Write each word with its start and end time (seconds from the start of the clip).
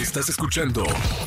Estás 0.00 0.28
escuchando 0.28 0.84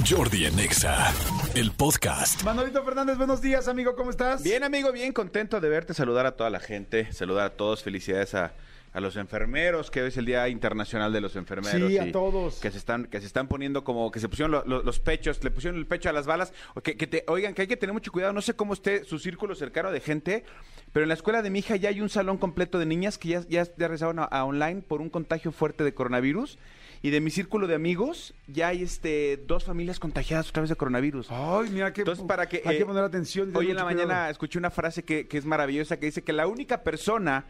Jordi 0.09 0.45
en 0.45 0.57
Exa, 0.59 1.13
el 1.55 1.71
podcast. 1.71 2.43
Manolito 2.43 2.83
Fernández, 2.83 3.17
buenos 3.17 3.41
días, 3.41 3.67
amigo, 3.67 3.95
¿cómo 3.95 4.09
estás? 4.11 4.43
Bien, 4.43 4.63
amigo, 4.63 4.91
bien 4.91 5.11
contento 5.13 5.59
de 5.59 5.67
verte, 5.69 5.93
saludar 5.93 6.25
a 6.25 6.31
toda 6.37 6.49
la 6.49 6.59
gente, 6.59 7.11
saludar 7.11 7.45
a 7.47 7.49
todos, 7.51 7.83
felicidades 7.83 8.33
a, 8.33 8.53
a 8.93 8.99
los 9.01 9.17
enfermeros, 9.17 9.91
que 9.91 10.01
hoy 10.01 10.07
es 10.09 10.17
el 10.17 10.25
Día 10.25 10.47
Internacional 10.47 11.11
de 11.11 11.19
los 11.21 11.35
Enfermeros. 11.35 11.89
Sí, 11.91 11.97
a 11.97 12.11
todos. 12.11 12.59
Que 12.59 12.71
se 12.71 12.77
están, 12.77 13.05
que 13.05 13.19
se 13.19 13.25
están 13.27 13.47
poniendo 13.47 13.83
como, 13.83 14.09
que 14.11 14.19
se 14.19 14.29
pusieron 14.29 14.51
lo- 14.51 14.63
lo- 14.65 14.83
los 14.83 14.99
pechos, 14.99 15.43
le 15.43 15.51
pusieron 15.51 15.77
el 15.79 15.85
pecho 15.87 16.09
a 16.09 16.13
las 16.13 16.25
balas. 16.25 16.53
Que, 16.83 16.95
que 16.95 17.07
te, 17.07 17.23
oigan, 17.27 17.53
que 17.53 17.63
hay 17.63 17.67
que 17.67 17.77
tener 17.77 17.93
mucho 17.93 18.11
cuidado, 18.11 18.31
no 18.33 18.41
sé 18.41 18.53
cómo 18.53 18.73
esté 18.73 19.03
su 19.03 19.19
círculo 19.19 19.53
cercano 19.55 19.91
de 19.91 19.99
gente, 19.99 20.45
pero 20.93 21.03
en 21.03 21.09
la 21.09 21.15
escuela 21.15 21.41
de 21.41 21.49
mi 21.49 21.59
hija 21.59 21.75
ya 21.75 21.89
hay 21.89 21.99
un 22.01 22.09
salón 22.09 22.37
completo 22.37 22.79
de 22.79 22.85
niñas 22.85 23.17
que 23.17 23.29
ya, 23.29 23.41
ya, 23.49 23.63
ya 23.63 23.69
regresaron 23.77 24.19
a, 24.19 24.23
a 24.23 24.45
online 24.45 24.81
por 24.81 25.01
un 25.01 25.09
contagio 25.09 25.51
fuerte 25.51 25.83
de 25.83 25.93
coronavirus. 25.93 26.57
Y 27.03 27.09
de 27.09 27.19
mi 27.19 27.31
círculo 27.31 27.65
de 27.67 27.73
amigos 27.75 28.33
ya 28.47 28.67
hay 28.67 28.83
este 28.83 29.37
dos 29.47 29.63
familias 29.63 29.99
contagiadas 29.99 30.49
otra 30.49 30.61
vez 30.61 30.69
de 30.69 30.75
coronavirus. 30.75 31.27
Ay, 31.31 31.69
mira 31.71 31.91
que 31.93 32.01
Entonces, 32.01 32.23
para 32.25 32.47
que. 32.47 32.61
hay 32.63 32.75
eh, 32.75 32.79
que 32.79 32.85
poner 32.85 33.03
atención. 33.03 33.55
Hoy 33.55 33.71
en 33.71 33.75
la 33.75 33.85
mañana 33.85 34.05
cuidado. 34.05 34.31
escuché 34.31 34.59
una 34.59 34.69
frase 34.69 35.03
que, 35.03 35.27
que 35.27 35.37
es 35.37 35.45
maravillosa 35.45 35.97
que 35.97 36.05
dice 36.05 36.23
que 36.23 36.33
la 36.33 36.47
única 36.47 36.83
persona 36.83 37.45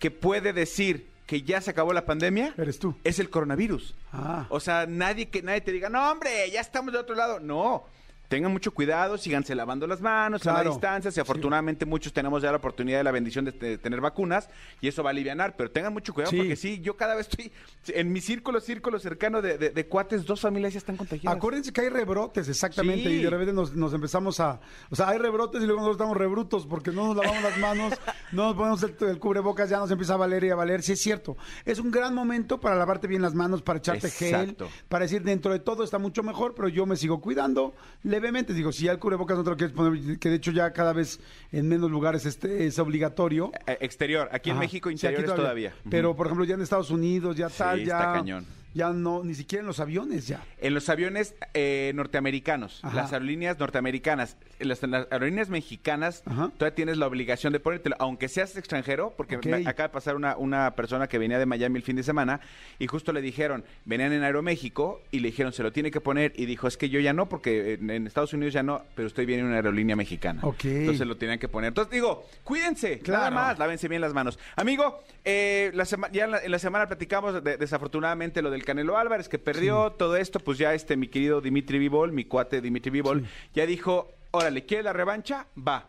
que 0.00 0.10
puede 0.10 0.52
decir 0.52 1.06
que 1.26 1.42
ya 1.42 1.60
se 1.60 1.70
acabó 1.70 1.92
la 1.92 2.04
pandemia 2.04 2.54
Eres 2.58 2.78
tú. 2.80 2.96
es 3.04 3.18
el 3.20 3.30
coronavirus. 3.30 3.94
Ah. 4.12 4.46
O 4.50 4.58
sea, 4.58 4.86
nadie 4.86 5.28
que 5.28 5.42
nadie 5.42 5.60
te 5.60 5.70
diga, 5.72 5.88
no, 5.88 6.10
hombre, 6.10 6.50
ya 6.50 6.60
estamos 6.60 6.92
de 6.92 6.98
otro 6.98 7.14
lado. 7.14 7.38
No. 7.38 7.84
Tengan 8.32 8.50
mucho 8.50 8.72
cuidado, 8.72 9.18
síganse 9.18 9.54
lavando 9.54 9.86
las 9.86 10.00
manos 10.00 10.40
a 10.46 10.52
la 10.52 10.54
Claro. 10.60 10.70
distancia. 10.70 11.10
Si 11.10 11.20
afortunadamente 11.20 11.84
muchos 11.84 12.14
tenemos 12.14 12.42
ya 12.42 12.50
la 12.50 12.56
oportunidad 12.56 12.98
y 13.02 13.04
la 13.04 13.10
bendición 13.10 13.44
de, 13.44 13.52
de 13.52 13.76
tener 13.76 14.00
vacunas 14.00 14.48
y 14.80 14.88
eso 14.88 15.02
va 15.02 15.10
a 15.10 15.12
aliviar, 15.12 15.54
pero 15.54 15.70
tengan 15.70 15.92
mucho 15.92 16.14
cuidado 16.14 16.30
Sí. 16.30 16.38
porque 16.38 16.56
sí, 16.56 16.80
yo 16.80 16.96
cada 16.96 17.14
vez 17.14 17.28
estoy 17.28 17.52
en 17.88 18.10
mi 18.10 18.22
círculo, 18.22 18.58
círculo 18.62 18.98
cercano 18.98 19.42
de, 19.42 19.58
de- 19.58 19.68
de 19.68 19.86
cuates, 19.86 20.24
dos 20.24 20.40
familias 20.40 20.72
ya 20.72 20.78
están 20.78 20.96
contagiadas. 20.96 21.36
Acuérdense 21.36 21.74
que 21.74 21.82
hay 21.82 21.90
rebrotes, 21.90 22.48
exactamente, 22.48 23.04
Sí. 23.10 23.16
y 23.16 23.22
de 23.22 23.28
repente 23.28 23.52
nos, 23.52 23.74
nos 23.74 23.92
empezamos 23.92 24.40
a... 24.40 24.60
O 24.90 24.96
sea, 24.96 25.10
hay 25.10 25.18
rebrotes 25.18 25.62
y 25.62 25.66
luego 25.66 25.80
nosotros 25.82 25.96
estamos 25.96 26.16
rebrutos 26.16 26.66
porque 26.66 26.90
no 26.90 27.08
nos 27.08 27.16
lavamos 27.16 27.42
las 27.42 27.58
manos, 27.58 27.92
no 28.32 28.44
nos 28.46 28.54
ponemos 28.54 28.82
el, 28.82 28.96
el 29.10 29.18
cubrebocas, 29.18 29.68
ya 29.68 29.76
nos 29.78 29.90
empieza 29.90 30.14
a 30.14 30.16
valer 30.16 30.42
y 30.44 30.48
a 30.48 30.54
valer. 30.54 30.82
Sí, 30.82 30.92
es 30.92 31.02
cierto. 31.02 31.36
Es 31.66 31.78
un 31.78 31.90
gran 31.90 32.14
momento 32.14 32.58
para 32.60 32.76
lavarte 32.76 33.08
bien 33.08 33.20
las 33.20 33.34
manos, 33.34 33.60
para 33.60 33.78
echarte 33.78 34.06
Exacto. 34.06 34.68
gel, 34.70 34.74
para 34.88 35.02
decir, 35.04 35.22
dentro 35.22 35.52
de 35.52 35.58
todo 35.58 35.84
está 35.84 35.98
mucho 35.98 36.22
mejor, 36.22 36.54
pero 36.54 36.68
yo 36.68 36.86
me 36.86 36.96
sigo 36.96 37.20
cuidando 37.20 37.74
levemente. 38.22 38.54
Digo, 38.54 38.72
si 38.72 38.84
ya 38.84 38.92
el 38.92 38.98
cubrebocas 38.98 39.36
no 39.36 39.44
te 39.44 39.50
lo 39.50 39.56
quieres 39.56 39.74
poner, 39.76 40.18
que 40.18 40.28
de 40.30 40.36
hecho 40.36 40.52
ya 40.52 40.72
cada 40.72 40.92
vez 40.92 41.20
en 41.50 41.68
menos 41.68 41.90
lugares 41.90 42.24
este 42.24 42.66
es 42.66 42.78
obligatorio. 42.78 43.52
Eh, 43.66 43.76
Exterior, 43.80 44.28
aquí 44.32 44.50
en 44.50 44.54
Ajá. 44.56 44.60
México 44.64 44.88
Sí, 44.88 44.94
interiores 44.94 45.34
todavía. 45.34 45.74
Pero, 45.90 46.14
por 46.16 46.26
ejemplo, 46.28 46.44
ya 46.44 46.54
en 46.54 46.62
Estados 46.62 46.90
Unidos, 46.90 47.36
ya 47.36 47.48
Sí, 47.50 47.56
tal, 47.58 47.80
está 47.80 47.98
ya... 47.98 48.12
cañón. 48.12 48.46
Ya 48.74 48.90
no, 48.90 49.22
ni 49.24 49.34
siquiera 49.34 49.60
en 49.60 49.66
los 49.66 49.80
aviones 49.80 50.26
ya. 50.26 50.42
En 50.58 50.74
los 50.74 50.88
aviones 50.88 51.34
eh, 51.54 51.92
norteamericanos, 51.94 52.80
Ajá. 52.82 52.96
las 52.96 53.12
aerolíneas 53.12 53.58
norteamericanas, 53.58 54.36
en 54.58 54.68
las, 54.68 54.82
las 54.82 55.06
aerolíneas 55.10 55.48
mexicanas, 55.48 56.22
Ajá. 56.26 56.50
todavía 56.56 56.74
tienes 56.74 56.96
la 56.98 57.06
obligación 57.06 57.52
de 57.52 57.60
ponértelo, 57.60 57.96
aunque 57.98 58.28
seas 58.28 58.56
extranjero, 58.56 59.12
porque 59.16 59.38
me 59.38 59.66
acaba 59.68 59.88
de 59.88 59.92
pasar 59.92 60.16
una, 60.16 60.36
una 60.36 60.70
persona 60.74 61.08
que 61.08 61.18
venía 61.18 61.38
de 61.38 61.46
Miami 61.46 61.76
el 61.78 61.82
fin 61.82 61.96
de 61.96 62.02
semana 62.02 62.40
y 62.78 62.86
justo 62.86 63.12
le 63.12 63.20
dijeron, 63.20 63.64
venían 63.84 64.12
en 64.12 64.22
Aeroméxico 64.22 65.02
y 65.10 65.20
le 65.20 65.28
dijeron, 65.28 65.52
se 65.52 65.62
lo 65.62 65.72
tiene 65.72 65.90
que 65.90 66.00
poner 66.00 66.32
y 66.36 66.46
dijo, 66.46 66.66
es 66.68 66.76
que 66.76 66.88
yo 66.88 67.00
ya 67.00 67.12
no, 67.12 67.28
porque 67.28 67.74
en, 67.74 67.90
en 67.90 68.06
Estados 68.06 68.32
Unidos 68.32 68.54
ya 68.54 68.62
no, 68.62 68.82
pero 68.94 69.06
usted 69.06 69.26
viene 69.26 69.40
en 69.42 69.48
una 69.48 69.56
aerolínea 69.56 69.96
mexicana. 69.96 70.40
Ok. 70.44 70.64
Entonces 70.64 71.06
lo 71.06 71.16
tenían 71.16 71.38
que 71.38 71.48
poner. 71.48 71.68
Entonces 71.68 71.92
digo, 71.92 72.24
cuídense, 72.44 72.98
Claro. 73.00 73.18
nada 73.24 73.30
más, 73.30 73.58
lávense 73.58 73.88
bien 73.88 74.00
las 74.00 74.14
manos. 74.14 74.38
Amigo, 74.56 75.02
eh, 75.24 75.70
la 75.74 75.84
ya 76.12 76.24
en 76.24 76.30
la, 76.30 76.38
en 76.42 76.50
la 76.50 76.58
semana 76.58 76.86
platicamos 76.86 77.42
de- 77.44 77.56
desafortunadamente 77.56 78.40
lo 78.42 78.50
del 78.50 78.61
Canelo 78.64 78.96
Álvarez, 78.96 79.28
que 79.28 79.38
perdió 79.38 79.92
todo 79.92 80.16
esto, 80.16 80.40
pues 80.40 80.58
ya 80.58 80.74
este 80.74 80.96
mi 80.96 81.08
querido 81.08 81.40
Dimitri 81.40 81.78
Vivol, 81.78 82.12
mi 82.12 82.24
cuate 82.24 82.60
Dimitri 82.60 82.90
Vivol, 82.90 83.26
ya 83.54 83.66
dijo, 83.66 84.10
órale, 84.30 84.64
¿quiere 84.64 84.82
la 84.82 84.92
revancha? 84.92 85.46
Va. 85.56 85.88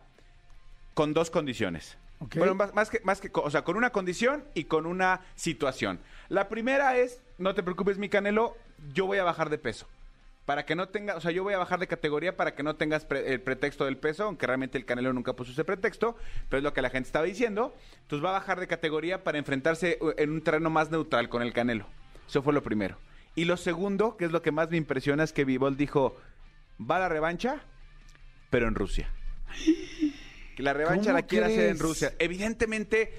Con 0.94 1.12
dos 1.12 1.30
condiciones. 1.30 1.96
Bueno, 2.36 2.54
más, 2.54 2.74
más 2.74 2.88
que, 2.88 3.00
más 3.04 3.20
que, 3.20 3.30
o 3.32 3.50
sea, 3.50 3.62
con 3.62 3.76
una 3.76 3.90
condición 3.90 4.44
y 4.54 4.64
con 4.64 4.86
una 4.86 5.20
situación. 5.34 5.98
La 6.28 6.48
primera 6.48 6.96
es, 6.96 7.20
no 7.38 7.54
te 7.54 7.62
preocupes, 7.62 7.98
mi 7.98 8.08
Canelo, 8.08 8.56
yo 8.94 9.06
voy 9.06 9.18
a 9.18 9.24
bajar 9.24 9.50
de 9.50 9.58
peso. 9.58 9.86
Para 10.46 10.66
que 10.66 10.74
no 10.74 10.88
tenga, 10.88 11.16
o 11.16 11.20
sea, 11.20 11.30
yo 11.30 11.42
voy 11.42 11.54
a 11.54 11.58
bajar 11.58 11.80
de 11.80 11.86
categoría 11.86 12.36
para 12.36 12.54
que 12.54 12.62
no 12.62 12.76
tengas 12.76 13.06
pre- 13.06 13.32
el 13.32 13.40
pretexto 13.40 13.86
del 13.86 13.96
peso, 13.96 14.24
aunque 14.24 14.46
realmente 14.46 14.76
el 14.76 14.84
Canelo 14.84 15.12
nunca 15.12 15.32
puso 15.32 15.52
ese 15.52 15.64
pretexto, 15.64 16.16
pero 16.50 16.58
es 16.58 16.64
lo 16.64 16.74
que 16.74 16.82
la 16.82 16.90
gente 16.90 17.06
estaba 17.06 17.24
diciendo. 17.24 17.74
Entonces 18.02 18.24
va 18.24 18.28
a 18.28 18.40
bajar 18.40 18.60
de 18.60 18.66
categoría 18.66 19.24
para 19.24 19.38
enfrentarse 19.38 19.96
uh, 20.02 20.10
en 20.18 20.30
un 20.30 20.42
terreno 20.42 20.68
más 20.68 20.90
neutral 20.90 21.30
con 21.30 21.40
el 21.40 21.54
Canelo. 21.54 21.86
Eso 22.28 22.42
fue 22.42 22.52
lo 22.52 22.62
primero. 22.62 22.96
Y 23.36 23.44
lo 23.46 23.56
segundo, 23.56 24.16
que 24.16 24.24
es 24.26 24.32
lo 24.32 24.42
que 24.42 24.52
más 24.52 24.70
me 24.70 24.76
impresiona, 24.76 25.24
es 25.24 25.32
que 25.32 25.44
Vivol 25.44 25.76
dijo, 25.76 26.16
va 26.80 26.96
a 26.96 27.00
la 27.00 27.08
revancha, 27.08 27.62
pero 28.50 28.68
en 28.68 28.74
Rusia. 28.74 29.10
Que 30.56 30.62
la 30.62 30.72
revancha 30.72 31.06
¿Cómo 31.10 31.18
la 31.18 31.22
quiere 31.26 31.46
hacer 31.46 31.70
en? 31.70 31.78
Rusia. 31.78 32.14
Evidentemente, 32.18 33.12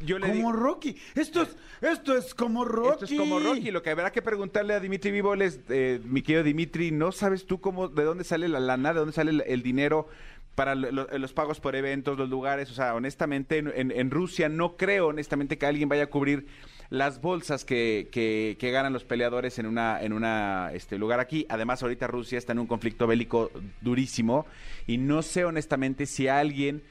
yo 0.00 0.18
le 0.18 0.28
Como 0.28 0.34
digo... 0.34 0.52
Rocky. 0.52 0.96
Esto 1.14 1.42
es, 1.42 1.56
esto 1.82 2.16
es 2.16 2.34
como 2.34 2.64
Rocky. 2.64 3.04
Esto 3.04 3.04
es 3.14 3.20
como 3.20 3.38
Rocky. 3.38 3.70
Lo 3.70 3.82
que 3.82 3.90
habrá 3.90 4.10
que 4.12 4.22
preguntarle 4.22 4.72
a 4.74 4.80
Dimitri 4.80 5.10
Vivol 5.10 5.42
es, 5.42 5.60
eh, 5.68 6.00
mi 6.04 6.22
querido 6.22 6.42
Dimitri, 6.42 6.90
¿no 6.90 7.12
sabes 7.12 7.46
tú 7.46 7.60
cómo, 7.60 7.88
de 7.88 8.04
dónde 8.04 8.24
sale 8.24 8.48
la 8.48 8.60
lana, 8.60 8.94
de 8.94 9.00
dónde 9.00 9.12
sale 9.12 9.30
el, 9.30 9.42
el 9.46 9.62
dinero 9.62 10.08
para 10.54 10.74
lo- 10.74 10.90
lo- 10.90 11.18
los 11.18 11.32
pagos 11.34 11.60
por 11.60 11.76
eventos, 11.76 12.16
los 12.16 12.30
lugares? 12.30 12.70
O 12.70 12.74
sea, 12.74 12.94
honestamente, 12.94 13.58
en, 13.58 13.70
en- 13.74 13.90
en 13.90 14.10
Rusia 14.10 14.48
no 14.48 14.78
creo, 14.78 15.08
honestamente, 15.08 15.58
que 15.58 15.66
alguien 15.66 15.90
vaya 15.90 16.04
a 16.04 16.06
cubrir 16.08 16.46
las 16.90 17.20
bolsas 17.20 17.64
que, 17.64 18.08
que- 18.12 18.56
que 18.58 18.70
ganan 18.72 18.92
los 18.92 19.04
peleadores 19.04 19.58
en 19.58 19.66
una 19.66 20.02
en 20.02 20.12
una 20.12 20.70
este 20.74 20.98
lugar 20.98 21.20
aquí. 21.20 21.46
Además, 21.48 21.82
ahorita 21.82 22.06
Rusia 22.08 22.36
está 22.38 22.52
en 22.52 22.58
un 22.58 22.66
conflicto 22.66 23.06
bélico 23.06 23.50
durísimo 23.80 24.44
y 24.86 24.98
no 24.98 25.22
sé 25.22 25.44
honestamente 25.44 26.06
si 26.06 26.26
alguien 26.28 26.82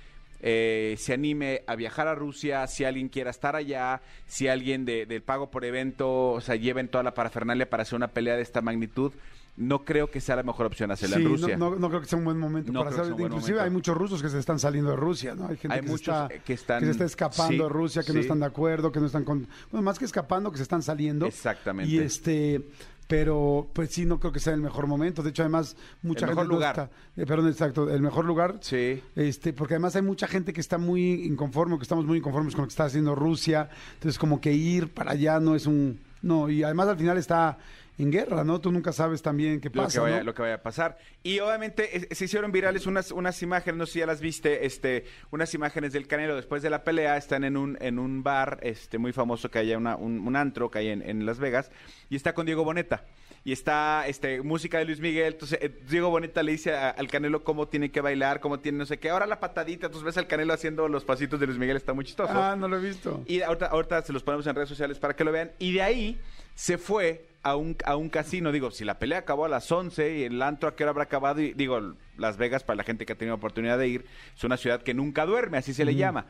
eh, 0.41 0.95
se 0.97 1.13
anime 1.13 1.63
a 1.67 1.75
viajar 1.75 2.07
a 2.07 2.15
Rusia, 2.15 2.65
si 2.67 2.85
alguien 2.85 3.09
quiera 3.09 3.29
estar 3.29 3.57
allá, 3.57 4.01
si 4.25 4.47
alguien 4.47 4.85
de- 4.85 5.05
del 5.05 5.21
pago 5.21 5.51
por 5.51 5.65
evento, 5.65 6.31
o 6.31 6.39
sea, 6.39 6.55
lleven 6.55 6.88
toda 6.88 7.03
la 7.03 7.13
parafernalia 7.13 7.69
para 7.69 7.83
hacer 7.83 7.97
una 7.97 8.07
pelea 8.07 8.38
de 8.38 8.41
esta 8.43 8.61
magnitud, 8.61 9.11
no 9.59 9.85
creo 9.85 10.09
que 10.09 10.19
sea 10.21 10.35
la 10.37 10.43
mejor 10.43 10.65
opción 10.65 10.89
hacerla 10.89 11.17
Sí, 11.17 11.21
en 11.23 11.27
Rusia. 11.29 11.57
no, 11.57 11.75
no 11.75 11.89
creo 11.89 11.99
que 12.01 12.07
sea 12.07 12.17
un 12.17 12.25
buen 12.25 12.39
momento 12.39 12.71
No 12.71 12.79
para 12.83 12.91
hacer. 12.95 13.11
Inclusive 13.11 13.29
momento. 13.35 13.61
hay 13.61 13.69
muchos 13.69 13.95
rusos 13.97 14.21
que 14.21 14.29
se 14.29 14.39
están 14.39 14.57
saliendo 14.57 14.89
de 14.91 14.95
Rusia, 14.97 15.35
¿no? 15.35 15.47
Hay 15.49 15.57
gente 15.57 15.75
Hay 15.75 15.81
que, 15.81 15.87
muchos, 15.87 16.05
se 16.05 16.23
está, 16.23 16.33
eh, 16.35 16.41
que 16.45 16.53
están- 16.53 16.83
se 16.85 16.91
está 16.91 17.05
escapando 17.05 17.51
sí, 17.53 17.57
de 17.59 17.69
Rusia, 17.69 18.03
que 18.03 18.13
no 18.13 18.19
están 18.21 18.39
de 18.39 18.45
acuerdo, 18.47 18.91
que 18.91 18.99
no 18.99 19.05
están 19.05 19.23
con... 19.25 19.47
Bueno, 19.71 19.83
más 19.83 19.99
que 19.99 20.05
escapando, 20.05 20.49
que 20.51 20.57
se 20.57 20.63
están 20.63 20.81
saliendo. 20.81 21.25
Exactamente. 21.27 21.91
Y 21.91 21.99
este... 21.99 22.65
Pero, 23.07 23.67
pues 23.73 23.89
sí, 23.89 24.05
no 24.05 24.19
creo 24.19 24.31
que 24.31 24.39
sea 24.39 24.53
el 24.53 24.61
mejor 24.61 24.85
momento. 24.85 25.23
De 25.23 25.31
hecho, 25.31 25.41
además, 25.41 25.75
mucha 26.03 26.25
El 26.25 26.29
gente 26.29 26.41
mejor 26.43 26.47
no 26.47 26.53
lugar. 26.53 26.69
está- 26.79 26.89
eh, 27.19 27.25
perdón, 27.25 27.47
exacto, 27.49 27.89
el 27.89 28.01
mejor 28.03 28.23
lugar. 28.23 28.57
Sí. 28.61 29.01
Este, 29.15 29.51
porque 29.51 29.73
además 29.73 29.95
hay 29.95 30.03
mucha 30.03 30.27
gente 30.27 30.53
que 30.53 30.61
está 30.61 30.77
muy 30.77 31.25
inconforme, 31.25 31.75
que 31.77 31.81
estamos 31.83 32.05
muy 32.05 32.19
inconformes 32.19 32.53
con 32.53 32.61
lo 32.61 32.67
que 32.67 32.73
está 32.73 32.85
haciendo 32.85 33.15
Rusia. 33.15 33.67
Entonces, 33.95 34.19
como 34.19 34.39
que 34.39 34.53
ir 34.53 34.93
para 34.93 35.13
allá 35.13 35.39
no 35.39 35.55
es 35.55 35.65
un. 35.65 35.99
No, 36.21 36.51
y 36.51 36.61
además 36.61 36.87
al 36.87 36.97
final 36.97 37.17
está 37.17 37.57
en 38.03 38.11
guerra, 38.11 38.43
¿no? 38.43 38.59
Tú 38.61 38.71
nunca 38.71 38.91
sabes 38.93 39.21
también 39.21 39.59
qué 39.61 39.69
lo 39.69 39.83
pasa. 39.83 39.95
que 39.95 39.99
vaya, 39.99 40.17
¿no? 40.19 40.23
lo 40.23 40.33
que 40.33 40.41
vaya 40.41 40.55
a 40.55 40.61
pasar. 40.63 40.97
Y 41.23 41.39
obviamente 41.39 42.07
se 42.15 42.25
hicieron 42.25 42.51
virales 42.51 42.85
unas, 42.87 43.11
unas 43.11 43.41
imágenes, 43.43 43.77
no 43.77 43.85
sé 43.85 43.93
si 43.93 43.99
ya 43.99 44.05
las 44.05 44.21
viste, 44.21 44.65
este, 44.65 45.05
unas 45.31 45.53
imágenes 45.53 45.93
del 45.93 46.07
Canelo 46.07 46.35
después 46.35 46.61
de 46.63 46.69
la 46.69 46.83
pelea, 46.83 47.17
están 47.17 47.43
en 47.43 47.57
un, 47.57 47.77
en 47.81 47.99
un 47.99 48.23
bar 48.23 48.59
este, 48.61 48.97
muy 48.97 49.11
famoso 49.13 49.51
que 49.51 49.59
hay 49.59 49.73
una, 49.75 49.95
un, 49.95 50.25
un 50.27 50.35
antro 50.35 50.71
que 50.71 50.79
hay 50.79 50.88
en, 50.89 51.01
en 51.07 51.25
Las 51.25 51.39
Vegas, 51.39 51.71
y 52.09 52.15
está 52.15 52.33
con 52.33 52.45
Diego 52.45 52.63
Boneta. 52.63 53.05
Y 53.45 53.53
está 53.53 54.03
este, 54.05 54.41
música 54.41 54.79
de 54.79 54.85
Luis 54.85 54.99
Miguel. 54.99 55.31
Entonces, 55.33 55.59
eh, 55.61 55.73
Diego 55.89 56.09
Boneta 56.09 56.43
le 56.43 56.51
dice 56.51 56.73
a- 56.75 56.89
al 56.89 57.07
Canelo 57.07 57.45
cómo 57.45 57.69
tiene 57.69 57.89
que 57.89 58.01
bailar, 58.01 58.41
cómo 58.41 58.59
tiene 58.59 58.77
no 58.79 58.85
sé 58.85 58.99
qué. 58.99 59.09
Ahora 59.11 59.25
la 59.27 59.39
patadita. 59.39 59.85
Entonces 59.85 60.03
ves 60.05 60.17
al 60.17 60.27
Canelo 60.27 60.51
haciendo 60.53 60.89
los 60.89 61.05
pasitos 61.05 61.39
de 61.39 61.45
Luis 61.47 61.57
Miguel. 61.57 61.77
Está 61.77 61.93
muy 61.93 62.03
chistoso. 62.03 62.33
Ah, 62.35 62.57
no 62.57 62.67
lo 62.67 62.77
he 62.77 62.81
visto. 62.81 63.23
Y 63.27 63.41
ahorita, 63.41 63.67
ahorita 63.67 64.01
se 64.01 64.11
los 64.11 64.23
ponemos 64.23 64.45
en 64.45 64.55
redes 64.55 64.67
sociales 64.67 64.99
para 64.99 65.15
que 65.15 65.23
lo 65.23 65.31
vean. 65.31 65.51
Y 65.57 65.71
de 65.71 65.81
ahí 65.81 66.19
se 66.53 66.77
fue 66.77 67.28
a 67.49 67.55
un, 67.55 67.75
a 67.85 67.95
un 67.95 68.09
casino. 68.09 68.51
Digo, 68.51 68.71
si 68.71 68.85
la 68.85 68.99
pelea 68.99 69.19
acabó 69.19 69.45
a 69.45 69.50
las 69.50 69.71
11 69.71 70.18
y 70.18 70.24
el 70.24 70.41
antro 70.41 70.69
a 70.69 70.75
qué 70.75 70.83
hora 70.83 70.91
habrá 70.91 71.03
acabado. 71.03 71.41
Y 71.41 71.53
digo, 71.53 71.95
Las 72.18 72.38
Vegas, 72.38 72.63
para 72.63 72.77
la 72.77 72.83
gente 72.83 73.06
que 73.06 73.13
ha 73.13 73.18
tenido 73.18 73.35
oportunidad 73.35 73.77
de 73.77 73.88
ir, 73.88 74.06
es 74.35 74.44
una 74.44 74.57
ciudad 74.57 74.81
que 74.81 74.94
nunca 74.94 75.25
duerme, 75.25 75.57
así 75.57 75.74
se 75.74 75.85
le 75.85 75.95
llama. 75.95 76.25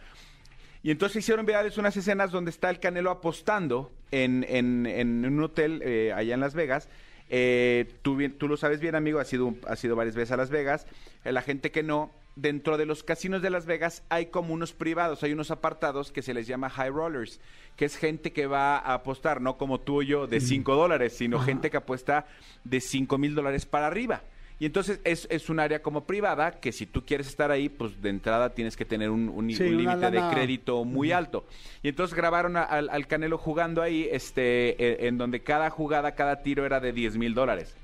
Y 0.82 0.92
entonces 0.92 1.18
hicieron 1.18 1.46
virales 1.46 1.78
unas 1.78 1.96
escenas 1.98 2.32
donde 2.32 2.52
está 2.52 2.70
el 2.70 2.80
Canelo 2.80 3.12
apostando 3.12 3.92
en, 4.12 4.46
en, 4.48 4.86
en 4.86 5.26
un 5.26 5.44
hotel 5.44 5.82
eh, 5.84 6.14
allá 6.16 6.34
en 6.34 6.40
Las 6.40 6.54
Vegas. 6.54 6.88
Eh, 7.30 7.88
tú, 8.02 8.16
bien- 8.16 8.38
tú 8.38 8.48
lo 8.48 8.58
sabes 8.58 8.80
bien, 8.80 8.96
amigo, 8.96 9.20
has 9.20 9.28
sido, 9.28 9.54
has 9.68 9.80
sido 9.80 9.96
varias 9.96 10.16
veces 10.16 10.32
a 10.32 10.38
Las 10.38 10.50
Vegas. 10.50 10.88
Eh, 11.24 11.32
la 11.32 11.42
gente 11.42 11.72
que 11.72 11.84
no, 11.84 12.12
dentro 12.36 12.78
de 12.78 12.86
los 12.86 13.04
casinos 13.04 13.42
de 13.42 13.50
Las 13.50 13.66
Vegas 13.66 14.04
hay 14.10 14.28
como 14.28 14.54
unos 14.54 14.74
privados, 14.74 15.24
hay 15.24 15.34
unos 15.34 15.52
apartados 15.52 16.12
que 16.12 16.22
se 16.22 16.34
les 16.34 16.48
llama 16.48 16.70
high 16.70 16.90
rollers, 16.90 17.40
que 17.76 17.86
es 17.86 17.98
gente 17.98 18.32
que 18.34 18.48
va 18.48 18.78
a 18.78 18.94
apostar, 18.96 19.42
no 19.42 19.58
como 19.58 19.80
tú 19.80 20.00
o 20.00 20.02
yo, 20.02 20.26
de 20.28 20.40
5 20.40 20.76
dólares, 20.76 21.14
sino 21.18 21.40
gente 21.40 21.70
que 21.70 21.78
apuesta 21.78 22.26
de 22.64 22.82
5 22.82 23.18
mil 23.18 23.36
dólares 23.36 23.66
para 23.66 23.88
arriba. 23.88 24.24
Y 24.60 24.66
entonces 24.66 25.00
es, 25.06 25.26
es 25.32 25.50
un 25.50 25.60
área 25.60 25.82
como 25.82 26.06
privada 26.06 26.60
que 26.60 26.72
si 26.74 26.86
tú 26.86 27.06
quieres 27.06 27.28
estar 27.28 27.50
ahí, 27.50 27.70
pues 27.70 28.02
de 28.02 28.10
entrada 28.10 28.54
tienes 28.54 28.76
que 28.76 28.84
tener 28.84 29.10
un, 29.10 29.30
un- 29.30 29.50
Sí, 29.52 29.64
un 29.64 29.76
una 29.76 29.96
límite 29.96 30.12
de 30.12 30.22
crédito 30.34 30.84
muy 30.84 31.12
alto. 31.14 31.46
Y 31.82 31.88
entonces 31.88 32.16
grabaron 32.16 32.58
a- 32.58 32.64
al, 32.64 32.90
al 32.90 33.08
Canelo 33.08 33.38
jugando 33.38 33.82
ahí, 33.82 34.08
este, 34.12 34.72
eh, 34.84 35.08
en 35.08 35.18
donde 35.18 35.42
cada 35.44 35.70
jugada, 35.70 36.14
cada 36.14 36.44
tiro 36.44 36.66
era 36.66 36.80
de 36.82 36.92
10 36.92 37.16
mil 37.18 37.34
dólares. 37.34 37.78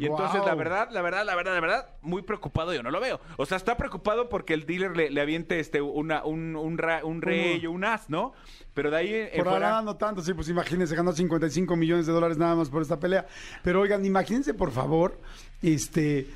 Y 0.00 0.06
entonces, 0.06 0.42
la 0.44 0.54
verdad, 0.54 0.88
la 0.90 1.02
verdad, 1.02 1.24
la 1.24 1.34
verdad, 1.34 1.54
la 1.54 1.60
verdad, 1.60 1.88
muy 2.02 2.22
preocupado 2.22 2.72
yo 2.74 2.82
no 2.82 2.90
lo 2.90 3.00
veo. 3.00 3.20
O 3.36 3.46
sea, 3.46 3.56
está 3.56 3.76
preocupado 3.76 4.28
porque 4.28 4.54
el 4.54 4.66
dealer 4.66 4.96
le, 4.96 5.10
le 5.10 5.20
aviente 5.20 5.58
este, 5.60 5.80
una, 5.80 6.24
un, 6.24 6.56
un, 6.56 6.78
ra- 6.78 7.04
un 7.04 7.22
rey 7.22 7.64
o 7.66 7.70
un 7.70 7.84
as, 7.84 8.08
¿no? 8.10 8.32
Pero 8.74 8.90
de 8.90 8.96
ahí 8.96 9.28
Por 9.36 9.46
fuera... 9.48 9.68
ahora 9.70 9.82
no 9.82 9.96
tanto, 9.96 10.22
sí, 10.22 10.34
pues 10.34 10.48
imagínense, 10.48 10.94
ganó 10.94 11.12
55 11.12 11.76
millones 11.76 12.06
de 12.06 12.12
dólares 12.12 12.36
nada 12.38 12.54
más 12.54 12.68
por 12.68 12.82
esta 12.82 12.98
pelea. 13.00 13.26
Pero 13.62 13.80
oigan, 13.80 14.04
imagínense 14.04 14.54
por 14.54 14.70
favor, 14.70 15.18
este, 15.62 16.26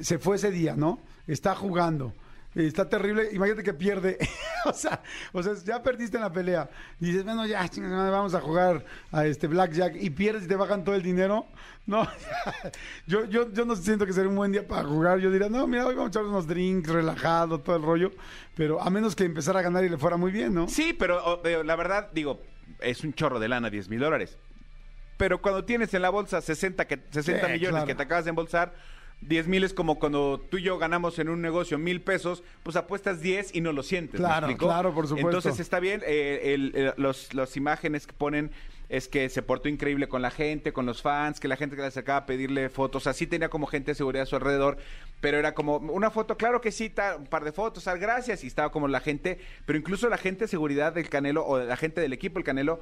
se 0.00 0.18
fue 0.18 0.36
ese 0.36 0.50
día, 0.50 0.74
¿no? 0.76 0.98
Está 1.26 1.54
jugando. 1.54 2.12
Está 2.54 2.88
terrible, 2.88 3.28
imagínate 3.32 3.64
que 3.64 3.74
pierde. 3.74 4.16
o 4.64 4.72
sea, 4.72 5.02
o 5.32 5.42
sea, 5.42 5.54
ya 5.64 5.82
perdiste 5.82 6.16
en 6.16 6.22
la 6.22 6.32
pelea. 6.32 6.70
Dices, 7.00 7.24
bueno, 7.24 7.44
ya, 7.46 7.68
vamos 8.10 8.34
a 8.34 8.40
jugar 8.40 8.84
a 9.10 9.26
este 9.26 9.48
Blackjack 9.48 9.96
y 10.00 10.10
pierdes 10.10 10.44
y 10.44 10.48
te 10.48 10.54
bajan 10.54 10.84
todo 10.84 10.94
el 10.94 11.02
dinero. 11.02 11.46
No, 11.86 12.08
yo, 13.06 13.24
yo, 13.26 13.52
yo 13.52 13.64
no 13.64 13.74
siento 13.74 14.06
que 14.06 14.12
sería 14.12 14.30
un 14.30 14.36
buen 14.36 14.52
día 14.52 14.66
para 14.66 14.84
jugar. 14.84 15.18
Yo 15.18 15.30
diría, 15.30 15.48
no, 15.48 15.66
mira, 15.66 15.86
hoy 15.86 15.94
vamos 15.94 16.08
a 16.08 16.10
echar 16.10 16.24
unos 16.24 16.46
drinks, 16.46 16.88
relajado, 16.88 17.60
todo 17.60 17.76
el 17.76 17.82
rollo. 17.82 18.12
Pero 18.54 18.80
a 18.80 18.88
menos 18.88 19.16
que 19.16 19.24
empezara 19.24 19.58
a 19.58 19.62
ganar 19.62 19.84
y 19.84 19.88
le 19.88 19.98
fuera 19.98 20.16
muy 20.16 20.30
bien, 20.30 20.54
¿no? 20.54 20.68
Sí, 20.68 20.92
pero 20.92 21.24
o, 21.24 21.42
la 21.64 21.76
verdad, 21.76 22.10
digo, 22.12 22.40
es 22.80 23.02
un 23.02 23.12
chorro 23.14 23.40
de 23.40 23.48
lana, 23.48 23.68
10 23.68 23.88
mil 23.88 23.98
dólares. 23.98 24.38
Pero 25.16 25.42
cuando 25.42 25.64
tienes 25.64 25.92
en 25.94 26.02
la 26.02 26.10
bolsa 26.10 26.40
60, 26.40 26.86
que, 26.86 27.00
60 27.10 27.46
Sí, 27.46 27.52
millones 27.52 27.70
claro. 27.70 27.86
que 27.86 27.94
te 27.94 28.02
acabas 28.02 28.24
de 28.24 28.30
embolsar, 28.30 28.74
10 29.28 29.48
mil 29.48 29.64
es 29.64 29.72
como 29.74 29.98
cuando 29.98 30.38
tú 30.50 30.58
y 30.58 30.62
yo 30.62 30.78
ganamos 30.78 31.18
en 31.18 31.28
un 31.28 31.40
negocio 31.42 31.78
mil 31.78 32.00
pesos, 32.00 32.42
pues 32.62 32.76
apuestas 32.76 33.20
10 33.20 33.54
y 33.54 33.60
no 33.60 33.72
lo 33.72 33.82
sientes. 33.82 34.20
¿me 34.20 34.26
Claro, 34.26 34.46
claro, 34.56 34.94
por 34.94 35.06
supuesto. 35.08 35.28
Entonces 35.28 35.60
está 35.60 35.80
bien, 35.80 36.02
eh, 36.06 36.52
el- 36.54 36.72
el- 36.74 36.94
los, 36.96 37.32
las 37.34 37.56
imágenes 37.56 38.06
que 38.06 38.12
ponen 38.12 38.50
es 38.90 39.08
que 39.08 39.30
se 39.30 39.40
portó 39.42 39.68
increíble 39.70 40.08
con 40.08 40.20
la 40.20 40.30
gente, 40.30 40.72
con 40.74 40.84
los 40.84 41.00
fans, 41.00 41.40
que 41.40 41.48
la 41.48 41.56
gente 41.56 41.74
que 41.74 41.80
le 41.82 41.88
acercaba 41.88 42.18
a 42.18 42.26
pedirle 42.26 42.68
fotos, 42.68 43.06
así 43.06 43.26
tenía 43.26 43.48
como 43.48 43.66
gente 43.66 43.92
de 43.92 43.94
seguridad 43.94 44.24
a 44.24 44.26
su 44.26 44.36
alrededor, 44.36 44.76
pero 45.22 45.38
era 45.38 45.54
como 45.54 45.78
una 45.78 46.10
foto, 46.10 46.36
claro 46.36 46.60
que 46.60 46.70
sí, 46.70 46.90
ta- 46.90 47.16
un 47.16 47.26
par 47.26 47.44
de 47.44 47.52
fotos, 47.52 47.88
ah, 47.88 47.96
gracias, 47.96 48.44
y 48.44 48.46
estaba 48.46 48.70
como 48.70 48.86
la 48.86 49.00
gente, 49.00 49.38
pero 49.64 49.78
incluso 49.78 50.08
la 50.10 50.18
gente 50.18 50.44
de 50.44 50.48
seguridad 50.48 50.92
del 50.92 51.08
Canelo 51.08 51.46
o 51.46 51.58
la 51.58 51.76
gente 51.78 52.02
del 52.02 52.12
equipo 52.12 52.34
del 52.34 52.44
Canelo 52.44 52.80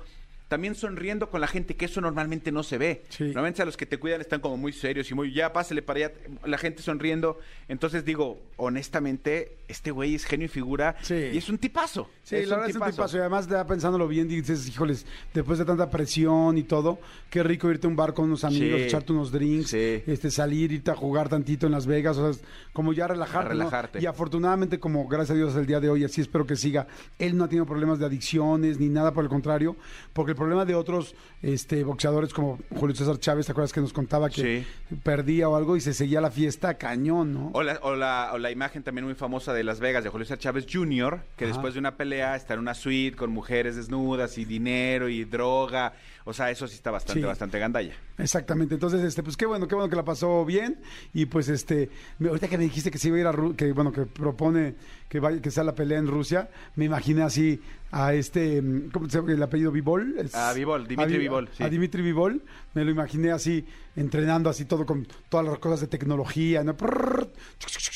también 0.52 0.74
sonriendo 0.74 1.30
con 1.30 1.40
la 1.40 1.46
gente, 1.46 1.76
que 1.76 1.86
eso 1.86 2.02
normalmente 2.02 2.52
no 2.52 2.62
se 2.62 2.76
ve. 2.76 3.04
Sí. 3.08 3.24
Normalmente 3.24 3.62
a 3.62 3.64
los 3.64 3.78
que 3.78 3.86
te 3.86 3.96
cuidan 3.98 4.20
están 4.20 4.40
como 4.40 4.58
muy 4.58 4.74
serios 4.74 5.10
y 5.10 5.14
muy, 5.14 5.32
ya 5.32 5.50
pásale 5.50 5.80
para 5.80 6.00
allá, 6.00 6.12
la 6.44 6.58
gente 6.58 6.82
sonriendo. 6.82 7.38
Entonces 7.68 8.04
digo, 8.04 8.38
honestamente, 8.58 9.56
este 9.68 9.90
güey 9.90 10.14
es 10.14 10.26
genio 10.26 10.44
y 10.44 10.48
figura 10.48 10.94
Sí. 11.00 11.14
y 11.32 11.38
es 11.38 11.48
un 11.48 11.56
tipazo. 11.56 12.10
Sí, 12.22 12.36
la 12.44 12.56
verdad 12.56 12.68
es 12.70 12.76
un 12.76 12.82
tipazo. 12.90 13.16
Y 13.16 13.20
además, 13.20 13.48
ya 13.48 13.66
pensándolo 13.66 14.06
bien, 14.08 14.28
dices, 14.28 14.68
híjoles, 14.68 15.06
después 15.32 15.58
de 15.58 15.64
tanta 15.64 15.88
presión 15.88 16.58
y 16.58 16.64
todo, 16.64 16.98
qué 17.30 17.42
rico 17.42 17.70
irte 17.70 17.86
a 17.86 17.90
un 17.90 17.96
bar 17.96 18.12
con 18.12 18.26
unos 18.26 18.44
amigos, 18.44 18.80
Sí. 18.80 18.84
echarte 18.86 19.12
unos 19.12 19.32
drinks, 19.32 19.72
este, 19.72 20.30
salir, 20.30 20.70
irte 20.72 20.90
a 20.90 20.94
jugar 20.94 21.30
tantito 21.30 21.64
en 21.64 21.72
Las 21.72 21.86
Vegas, 21.86 22.18
o 22.18 22.32
sea, 22.32 22.44
como 22.74 22.92
ya 22.92 23.06
relajarte. 23.08 23.38
A 23.52 23.54
¿no? 23.54 23.58
relajarte. 23.60 24.00
Y 24.02 24.06
afortunadamente, 24.06 24.78
como 24.78 25.08
gracias 25.08 25.30
a 25.30 25.34
Dios 25.38 25.56
el 25.56 25.64
día 25.64 25.80
de 25.80 25.88
hoy, 25.88 26.04
así 26.04 26.20
espero 26.20 26.46
que 26.46 26.56
siga, 26.56 26.86
él 27.18 27.38
no 27.38 27.44
ha 27.44 27.48
tenido 27.48 27.64
problemas 27.64 27.98
de 27.98 28.04
adicciones 28.04 28.78
ni 28.78 28.88
nada 28.90 29.12
por 29.14 29.24
el 29.24 29.30
contrario, 29.30 29.76
porque 30.12 30.32
el 30.32 30.36
problema 30.42 30.64
de 30.64 30.74
otros 30.74 31.14
este, 31.42 31.82
boxeadores 31.84 32.32
como 32.34 32.58
Julio 32.76 32.94
César 32.96 33.18
Chávez, 33.18 33.46
¿te 33.46 33.52
acuerdas 33.52 33.72
que 33.72 33.80
nos 33.80 33.92
contaba 33.92 34.28
que 34.30 34.64
perdía 35.02 35.48
o 35.48 35.56
algo 35.56 35.76
y 35.76 35.80
se 35.80 35.94
seguía 35.94 36.20
la 36.20 36.30
fiesta 36.30 36.74
cañón, 36.74 37.32
¿no? 37.32 37.50
O 37.54 37.62
la, 37.62 37.78
o, 37.82 37.94
la, 37.94 38.30
o 38.34 38.38
la 38.38 38.50
imagen 38.50 38.82
también 38.82 39.04
muy 39.04 39.14
famosa 39.14 39.52
de 39.52 39.64
Las 39.64 39.80
Vegas 39.80 40.04
de 40.04 40.10
Julio 40.10 40.24
César 40.24 40.38
Chávez 40.38 40.66
Jr., 40.70 41.20
que 41.36 41.44
Ajá. 41.44 41.52
después 41.54 41.74
de 41.74 41.80
una 41.80 41.96
pelea 41.96 42.36
está 42.36 42.54
en 42.54 42.60
una 42.60 42.74
suite 42.74 43.16
con 43.16 43.30
mujeres 43.30 43.76
desnudas 43.76 44.38
y 44.38 44.44
dinero 44.44 45.08
y 45.08 45.24
droga. 45.24 45.92
O 46.24 46.32
sea, 46.32 46.50
eso 46.52 46.68
sí 46.68 46.76
está 46.76 46.92
bastante, 46.92 47.20
Sí. 47.20 47.26
bastante 47.26 47.58
gandalla. 47.58 47.94
Exactamente, 48.16 48.74
entonces, 48.74 49.02
este, 49.02 49.24
pues 49.24 49.36
qué 49.36 49.44
bueno, 49.46 49.66
qué 49.66 49.74
bueno 49.74 49.90
que 49.90 49.96
la 49.96 50.04
pasó 50.04 50.44
bien 50.44 50.78
y 51.12 51.26
pues 51.26 51.48
este, 51.48 51.90
me- 52.20 52.28
ahorita 52.28 52.46
que 52.46 52.56
me 52.58 52.64
dijiste 52.64 52.90
que 52.92 52.98
se 52.98 53.08
iba 53.08 53.16
a 53.16 53.20
ir 53.20 53.26
a 53.26 53.32
Ru- 53.32 53.56
que 53.56 53.72
bueno, 53.72 53.90
que 53.90 54.02
propone 54.02 54.74
que 55.08 55.18
vaya, 55.18 55.42
que 55.42 55.50
sea 55.50 55.64
la 55.64 55.74
pelea 55.74 55.98
en 55.98 56.06
Rusia, 56.06 56.48
me 56.76 56.84
imaginé 56.84 57.22
así 57.22 57.60
a 57.90 58.14
este, 58.14 58.62
mm, 58.62 58.90
¿cómo 58.92 59.08
se 59.08 59.18
llama 59.18 59.32
el 59.32 59.42
apellido 59.42 59.72
Vivol? 59.72 60.14
Es- 60.32 60.38
A 60.38 60.52
Bivol, 60.54 60.86
Dimitri 60.86 61.14
a 61.14 61.18
Vi- 61.18 61.22
Bivol, 61.24 61.48
sí. 61.56 61.62
A 61.62 61.68
Dimitri 61.68 62.02
Vivol, 62.02 62.42
me 62.74 62.84
lo 62.84 62.90
imaginé 62.90 63.30
así, 63.32 63.64
entrenando 63.96 64.48
así 64.48 64.64
todo 64.64 64.86
con 64.86 65.06
todas 65.28 65.46
las 65.46 65.58
cosas 65.58 65.80
de 65.80 65.86
tecnología, 65.88 66.64
¿no? 66.64 66.74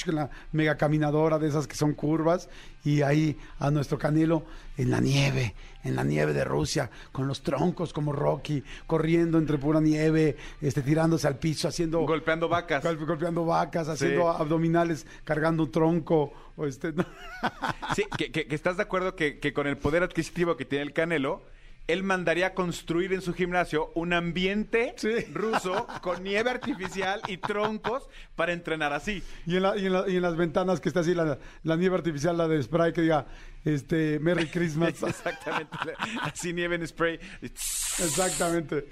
La 0.07 0.31
mega 0.53 0.77
caminadora 0.77 1.39
de 1.39 1.49
esas 1.49 1.67
que 1.67 1.75
son 1.75 1.93
curvas 1.95 2.49
y 2.85 3.03
ahí 3.03 3.37
a 3.59 3.71
nuestro 3.73 3.99
Canelo 3.99 4.45
en 4.77 4.91
la 4.91 5.01
nieve, 5.01 5.55
en 5.83 5.97
la 5.97 6.05
nieve 6.05 6.33
de 6.33 6.45
Rusia, 6.45 6.91
con 7.11 7.27
los 7.27 7.43
troncos 7.43 7.93
como 7.93 8.13
Rocky, 8.13 8.63
corriendo 8.87 9.39
entre 9.39 9.59
pura 9.59 9.81
nieve, 9.81 10.37
este, 10.61 10.83
tirándose 10.83 11.27
al 11.27 11.39
piso, 11.39 11.67
haciendo... 11.67 12.01
Golpeando 12.03 12.49
vacas. 12.49 12.85
gol- 12.85 13.05
golpeando 13.05 13.45
vacas, 13.45 13.89
haciendo 13.89 14.29
abdominales, 14.31 15.07
cargando 15.25 15.65
un 15.65 15.73
tronco. 15.73 16.33
O 16.57 16.67
este, 16.67 16.93
¿no? 16.93 17.05
Sí, 17.97 18.05
que, 18.17 18.31
que- 18.31 18.47
que 18.47 18.55
estás 18.55 18.77
de 18.77 18.85
acuerdo 18.85 19.17
que, 19.17 19.39
que 19.41 19.53
con 19.53 19.67
el 19.67 19.77
poder 19.77 20.03
adquisitivo 20.05 20.57
que 20.57 20.65
tiene 20.65 20.85
el 20.85 20.93
Canelo, 20.93 21.43
él 21.89 22.03
mandaría 22.03 22.55
construir 22.55 23.13
en 23.13 23.23
su 23.23 23.33
gimnasio 23.35 23.91
un 23.95 24.13
ambiente 24.13 24.95
Sí. 24.97 25.09
ruso 25.33 25.87
con 26.03 26.23
nieve 26.25 26.51
artificial 26.51 27.21
y 27.29 27.37
troncos 27.39 28.09
para 28.35 28.53
entrenar 28.53 28.93
así. 28.93 29.23
Y 29.47 29.57
en, 29.57 29.63
la- 29.63 29.77
y 29.77 29.87
en 29.87 29.93
la- 29.93 30.09
y 30.09 30.17
en 30.17 30.23
las 30.23 30.37
ventanas 30.37 30.81
que 30.81 30.89
está 30.89 31.01
así 31.01 31.15
la, 31.15 31.39
la 31.63 31.77
nieve 31.77 31.95
artificial, 31.97 32.37
la 32.37 32.49
de 32.49 32.63
spray, 32.63 32.93
que 32.93 33.03
diga, 33.03 33.27
este, 33.65 34.19
Merry 34.21 34.47
Christmas. 34.47 35.03
Exactamente. 35.03 35.77
Así 36.23 36.53
nieve 36.53 36.77
en 36.77 36.87
spray. 36.87 37.19
Exactamente. 37.43 38.87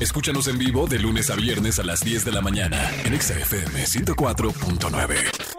Escúchanos 0.00 0.46
en 0.48 0.58
vivo 0.58 0.86
de 0.86 0.98
lunes 0.98 1.30
a 1.30 1.36
viernes 1.36 1.78
a 1.78 1.82
las 1.84 2.00
10 2.00 2.24
de 2.24 2.32
la 2.32 2.40
mañana 2.40 2.78
en 3.04 3.14
Exa 3.14 3.34
FM 3.38 3.84
104.9. 3.84 5.51